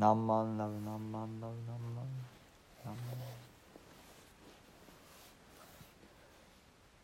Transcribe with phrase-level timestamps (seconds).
[0.00, 2.06] 何万ラブ何万ラブ何万
[2.86, 2.96] 何万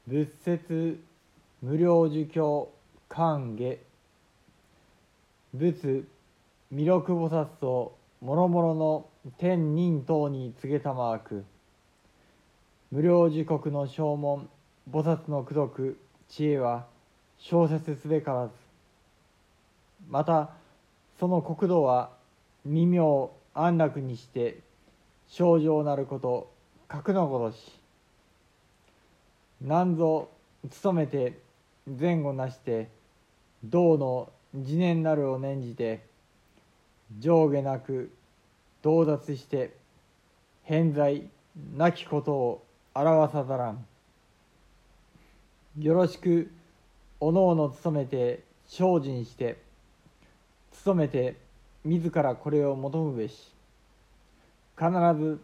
[0.08, 0.98] 仏説
[1.60, 2.70] 無料儒教
[3.10, 3.78] 歓下
[5.52, 6.08] 仏
[6.70, 9.06] 弥勒菩薩と諸々の
[9.36, 11.44] 天人等に告げたまわく。
[12.90, 14.48] 無料時刻の正門
[14.90, 15.98] 菩薩の功徳
[16.30, 16.86] 知恵は
[17.36, 18.52] 小説すべからず。
[20.08, 20.48] また
[21.20, 22.15] その国土は
[22.66, 24.58] 耳妙安楽にして
[25.28, 26.52] 症状なること
[26.88, 27.80] 格のごとし。
[29.62, 30.28] 何ぞ
[30.82, 31.38] 努めて
[31.86, 32.88] 前後なして
[33.64, 36.04] 道の次年なるを念じて
[37.18, 38.10] 上下なく
[38.82, 39.74] 到達して
[40.64, 41.28] 偏在
[41.76, 43.86] なきことを表さざらん。
[45.78, 46.50] よろしく
[47.20, 49.56] おのおの努めて精進して
[50.84, 51.45] 努めて
[51.86, 53.54] 自らこれを求むべし。
[54.76, 55.40] 必ず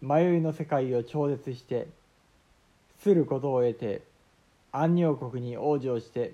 [0.00, 1.88] 迷いの世界を超絶して
[3.00, 4.02] することを得て
[4.72, 6.32] 安行国に往生して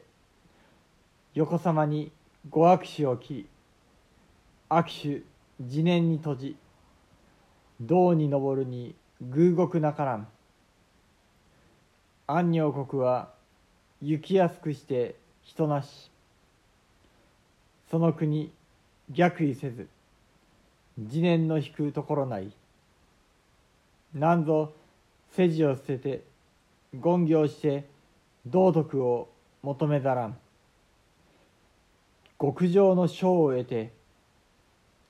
[1.35, 2.13] 横さまに
[2.49, 3.47] ご握手を切り
[4.69, 5.25] 握手
[5.59, 6.57] 自念に閉じ
[7.81, 10.29] 道に登るに偶国なからん。
[12.27, 13.31] 安行国は
[14.03, 16.11] 行きやすくして人なし。
[17.91, 18.53] その国
[19.11, 19.89] 逆意せず
[20.99, 22.51] 自念の引くところない。
[24.15, 24.73] なんぞ
[25.33, 26.25] 世辞を捨てて
[26.95, 27.85] 言行して
[28.47, 29.29] 道徳を
[29.63, 30.39] 求めざらん。
[32.41, 33.93] 極上の賞を得て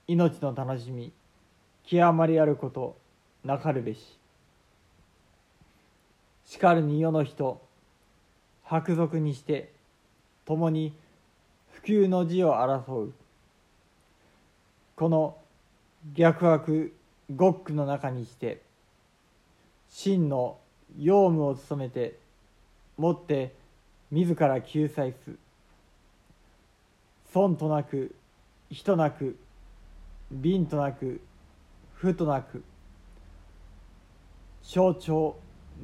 [0.08, 1.12] 命の楽しみ
[1.84, 2.96] 極まりあること
[3.44, 4.18] なかるべし。
[6.44, 7.60] しかるに世の人
[8.64, 9.72] 白族にして
[10.44, 10.92] 共に
[11.72, 13.12] 普及の字を争う。
[14.96, 15.36] この
[16.14, 16.94] 逆悪
[17.28, 18.62] 極苦の中にして
[19.88, 20.58] 真の
[20.98, 22.18] 用務を務めて
[22.96, 23.54] もって
[24.10, 25.36] 自ら救済す。
[27.30, 28.14] 損となく
[28.70, 29.36] 人なく
[30.42, 31.20] 貧となく
[31.92, 32.64] 負となく
[34.62, 35.36] 象徴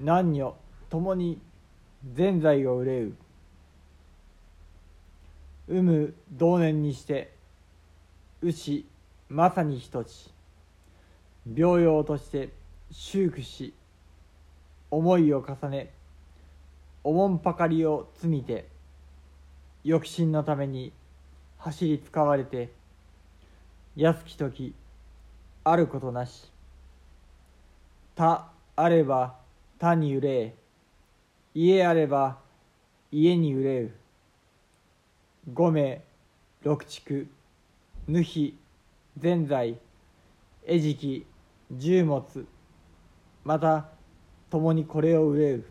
[0.03, 0.57] 男女
[0.89, 1.39] ともに
[2.15, 3.15] 全財を憂う。
[5.69, 7.35] 有無同年にして
[8.41, 8.87] 牛
[9.33, 10.31] まさに一つ
[11.57, 12.51] 病養として
[12.91, 13.73] 修復し
[14.91, 15.91] 思いを重ね
[17.03, 18.69] おもんぱかりを積みて
[19.85, 20.93] 抑止のために
[21.57, 22.73] 走り使われて
[23.97, 24.75] 安き時
[25.65, 26.53] あることなし。
[28.15, 29.37] 他あれば
[29.81, 30.55] 他に憂え
[31.55, 32.37] 家あれば
[33.11, 33.93] 家に憂う。
[35.55, 36.03] 五名
[36.63, 37.27] 六畜
[38.07, 38.59] ぬひ
[39.19, 39.77] ぜ在
[40.67, 41.27] 餌食
[41.71, 42.25] 重物
[43.45, 43.89] また
[44.51, 45.65] 共にこれを憂う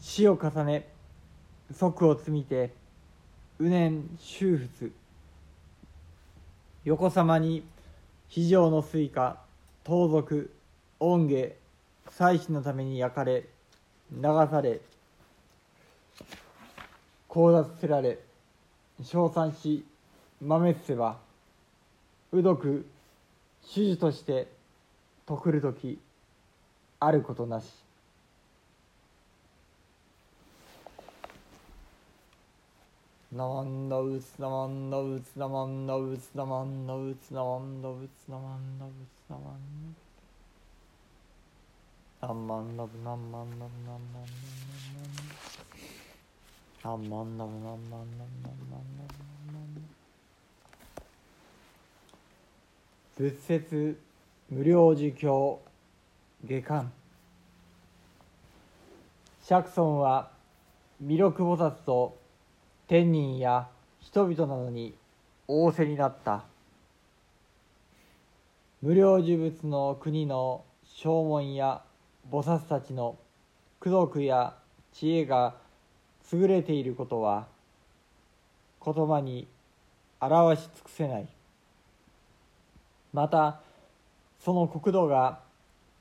[0.00, 0.88] 死を重ね
[1.72, 2.72] 即を積みて
[3.58, 4.92] 無念修仏
[6.84, 7.64] 横さまに
[8.28, 9.38] 非常の水化
[9.84, 10.50] 盗賊
[11.00, 11.54] 恩下
[12.10, 13.44] 祭祀のために焼かれ
[14.12, 14.80] 流され
[17.28, 18.18] 交雑せられ
[19.02, 19.84] 称賛し
[20.40, 21.18] 豆せば
[22.32, 22.86] うどく
[23.74, 24.48] 手術として
[25.26, 25.98] 徳る時
[27.00, 27.66] あることなし。
[33.30, 38.90] なまんのうつなまんのうつなまんのうつなまんのうつなまんのうつなまんのう
[39.26, 40.08] つなまんの
[42.20, 44.32] なんまんのぶなんまんのぶなんまん
[46.88, 49.77] のぶなんまんのぶなんまんのぶなんまんのぶなんまんのぶなんまんのぶ
[53.18, 53.98] 仏説
[54.48, 55.60] 無料儒教
[56.46, 56.92] 下巻
[59.42, 60.30] 釈尊は
[61.00, 62.16] 弥勒菩薩と
[62.86, 63.66] 天人や
[63.98, 64.94] 人々などに
[65.48, 66.44] 仰せになった。
[68.82, 71.82] 無料呪物の国の正門や
[72.30, 73.18] 菩薩たちの
[73.84, 74.54] 功徳や
[74.92, 75.56] 知恵が
[76.32, 77.48] 優れていることは
[78.84, 79.48] 言葉に
[80.20, 81.37] 表し尽くせない。
[83.12, 83.60] また
[84.40, 85.40] その国土が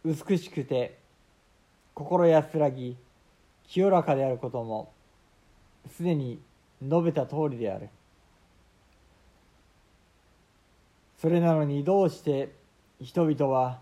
[0.05, 0.97] 美しくて
[1.93, 2.95] 心安らぎ
[3.67, 4.91] 清らかであることも
[5.95, 6.39] すでに
[6.81, 7.89] 述べた通りである。
[11.19, 12.51] それなのにどうして
[13.01, 13.79] 人々は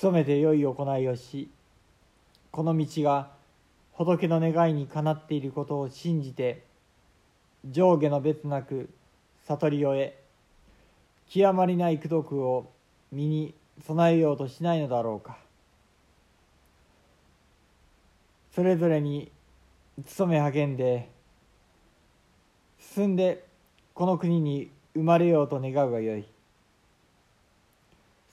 [0.00, 1.50] 努めて良い行いをし
[2.52, 3.30] この道が
[3.92, 6.64] 仏の願いにかなっていることを信じて
[7.68, 8.90] 上下の別なく
[9.46, 10.12] 悟りを得
[11.28, 12.70] 極まりない功徳を
[13.12, 13.54] 身に
[13.86, 15.36] 備えようとしないのだろうか。
[18.54, 19.30] それぞれに
[20.16, 21.10] 努め励んで
[22.78, 23.44] 進んで
[23.92, 26.24] この国に生まれようと願うがよい。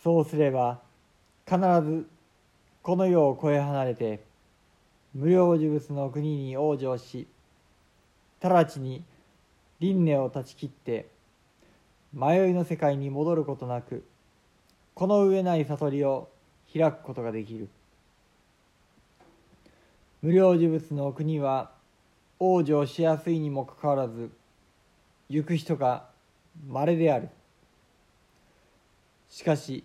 [0.01, 0.79] そうすれば
[1.45, 2.07] 必ず
[2.81, 4.21] この世を越え離れて
[5.13, 7.27] 無料呪物の国に往生し
[8.41, 9.03] 直ちに
[9.79, 11.07] 輪廻を断ち切って
[12.13, 14.05] 迷いの世界に戻ることなく
[14.93, 16.29] この上ない悟りを
[16.71, 17.69] 開くことができる。
[20.21, 21.71] 無料呪物の国は
[22.39, 24.29] 往生しやすいにもかかわらず
[25.29, 26.05] 行く人が
[26.67, 27.29] 稀である。
[29.29, 29.83] しかし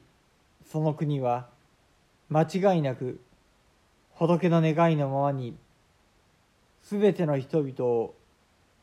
[0.70, 1.48] その国は
[2.28, 3.20] 間違いなく
[4.12, 5.56] 仏の願いのままに
[6.82, 8.14] すべての人々を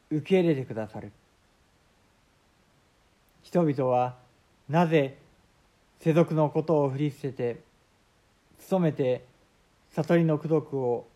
[0.09, 1.11] 受け入れてくださる。
[3.45, 4.15] 人々は
[4.67, 5.19] なぜ
[5.99, 7.61] 世俗のことを振り捨てて
[8.69, 9.23] 努めて
[9.91, 11.07] 悟りの功徳を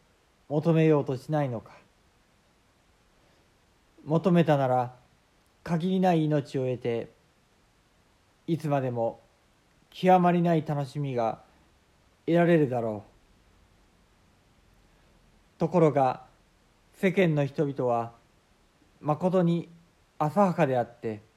[0.48, 1.72] 求めようとしないのか。
[4.06, 4.94] 求めたなら
[5.64, 7.10] 限りない命を得て
[8.46, 9.20] いつまでも
[9.90, 11.42] 極まりない楽しみが
[12.28, 13.04] 得られるだろ
[15.58, 15.60] う。
[15.60, 16.22] ところが
[16.94, 18.12] 世間の人々は
[19.02, 19.68] まことに
[20.20, 21.28] 浅はかであって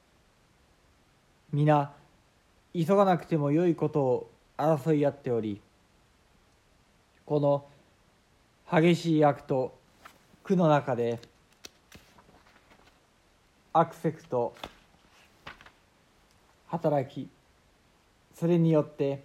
[1.53, 1.93] 皆
[2.73, 5.61] 急がなくてもよいことを争い合っており
[7.25, 7.65] この
[8.71, 9.77] 激しい悪と
[10.43, 11.19] 苦の中で
[13.71, 14.55] アクセクと
[16.69, 17.29] 働き
[18.33, 19.23] それによって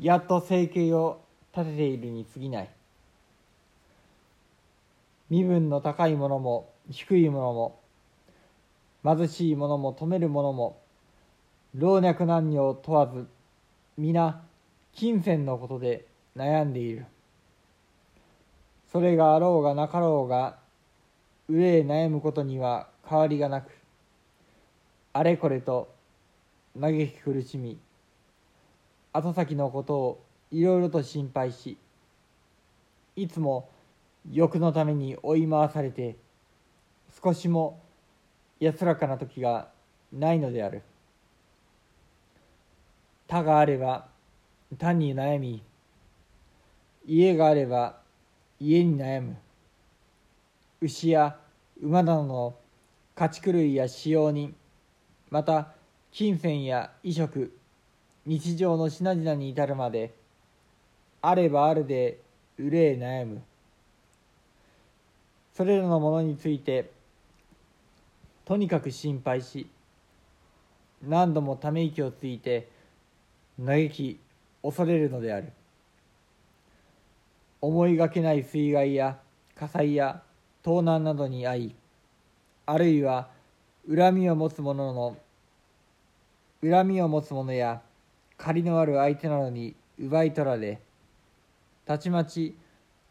[0.00, 1.20] やっと生計を
[1.54, 2.70] 立てているに過ぎない。
[5.28, 10.80] 身分の高いものも低いものも貧しいものも富めるものも
[11.74, 13.26] 老若男女問わず
[13.96, 14.42] 皆
[14.94, 16.06] 金銭のことで
[16.36, 17.04] 悩んでいる。
[18.90, 20.56] それがあろうがなかろうが
[21.48, 23.70] 憂え悩むことには変わりがなく
[25.12, 25.92] あれこれと
[26.80, 27.78] 嘆き苦しみ
[29.12, 31.76] 後先のことをいろいろと心配し
[33.14, 33.68] いつも
[34.30, 36.16] 欲のために追い回されて
[37.22, 37.80] 少しも
[38.60, 39.68] 安らかな時が
[40.12, 40.82] ないのである。
[43.28, 44.08] 他があれば
[44.78, 45.62] 単に悩み
[47.06, 47.98] 家があれば
[48.58, 49.36] 家に悩む。
[50.80, 51.36] 牛や
[51.82, 52.54] 馬などの
[53.14, 54.54] 家畜類や使用人
[55.30, 55.72] また
[56.10, 57.52] 金銭や衣食
[58.24, 60.14] 日常の品々に至るまで
[61.20, 62.20] あればあるで
[62.58, 63.42] 憂え悩む。
[65.54, 66.90] それらのものについて
[68.44, 69.68] とにかく心配し
[71.02, 72.68] 何度もため息をついて
[73.58, 74.20] 嘆き
[74.62, 75.52] 恐れるのである。
[77.60, 79.18] 思いがけない水害や
[79.56, 80.22] 火災や
[80.62, 81.74] 盗難などに遭い
[82.66, 83.28] あるいは
[83.88, 85.16] 恨みを持つ者の
[86.62, 87.82] 恨みを持つ者や
[88.36, 90.80] 借りのある相手などに奪い取られ
[91.84, 92.56] たちまち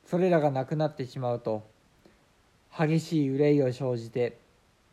[0.06, 1.68] それらがなくなってしまうと
[2.77, 4.38] 激しい憂いを生じて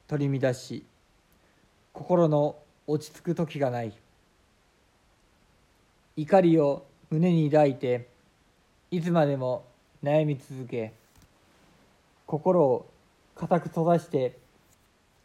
[0.09, 0.85] 取り乱し
[1.93, 2.57] 心の
[2.87, 3.93] 落ち着く時がない。
[6.17, 8.09] 怒りを胸に抱いて
[8.91, 9.65] いつまでも
[10.03, 10.93] 悩み続け
[12.27, 12.87] 心を
[13.35, 14.39] 固く閉ざして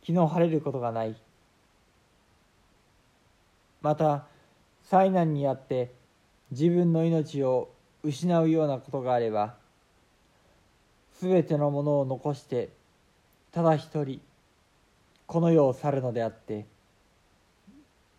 [0.02, 1.16] 気の晴れることがない。
[3.82, 4.26] また
[4.84, 5.92] 災難にあって
[6.52, 7.70] 自分の命を
[8.04, 9.56] 失うようなことがあれば
[11.22, 12.70] 全てのものを残して
[13.52, 14.20] ただ一人
[15.28, 16.66] この世を去るのであって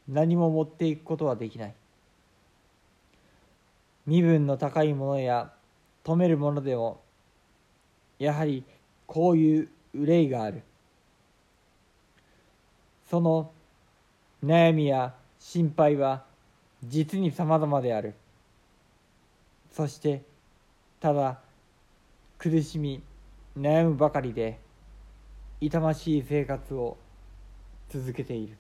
[0.09, 1.75] 何も持っていくことはできない。
[4.07, 5.53] 身分の高いものや
[6.03, 7.01] 富めるものでも
[8.19, 8.65] やはり
[9.07, 10.63] こういう憂いがある。
[13.09, 13.51] その
[14.45, 16.25] 悩みや心配は
[16.85, 18.15] 実にさまざまである。
[19.73, 20.23] そして
[21.01, 21.41] ただ
[22.39, 23.03] 苦しみ
[23.59, 24.59] 悩むばかりで
[25.61, 26.97] 痛ましい生活を
[27.89, 28.60] 続けている。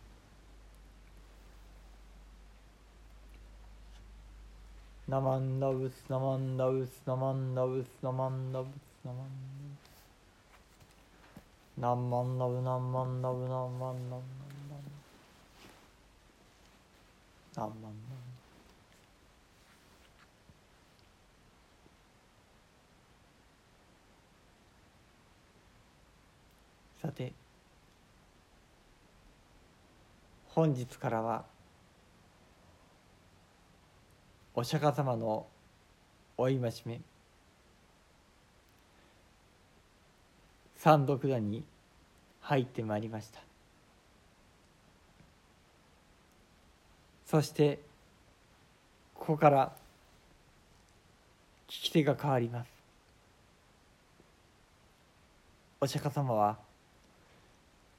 [5.11, 8.71] ナマンダブスナマンダブスナマンダブスナマンダブス
[9.05, 11.51] ナマンダブス。
[11.81, 13.93] ナマンダブナマンダブナマンダブナマン
[17.57, 17.91] ダブナマンダブ
[27.03, 27.33] さて
[30.51, 31.45] 本日からは
[34.55, 35.47] お釈迦様の
[36.37, 37.01] お戒め。
[40.77, 41.63] 三読座に
[42.41, 43.41] 入ってまいりました。
[47.27, 47.79] そして
[49.15, 49.73] ここから
[51.69, 52.71] 聞き手が変わります。
[55.81, 56.59] お釈迦様は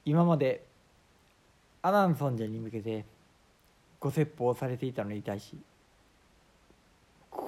[0.04, 0.62] 今まで
[1.80, 3.04] 阿南尊者に向けて
[3.98, 5.56] ご説法をされていたのに対し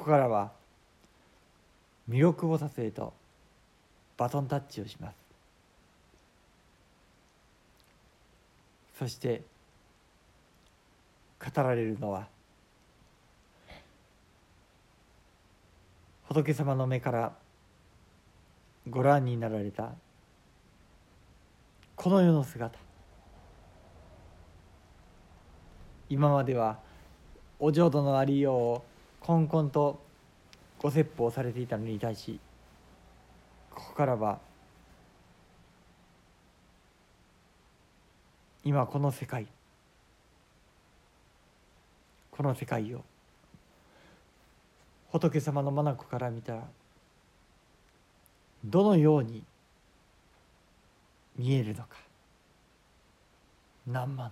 [0.04, 0.52] こからは
[2.06, 3.14] 弥勒菩薩へと
[4.18, 5.14] バトンタッチをします。
[8.98, 9.40] そして
[11.42, 12.28] 語られるのは
[16.24, 17.32] 仏様の目から
[18.88, 19.92] ご覧になられた
[21.96, 22.78] この世の姿。
[26.10, 26.78] 今までは
[27.58, 28.84] お浄土のありようを
[29.26, 30.02] こんこんと
[30.78, 32.38] ご説法されていたのに対し
[33.70, 34.38] ここからは
[38.62, 39.46] 今この世界
[42.30, 43.02] この世界を
[45.10, 46.62] 仏様の眼から見たら
[48.62, 49.42] どのように
[51.38, 51.96] 見えるのか
[53.86, 54.30] 何万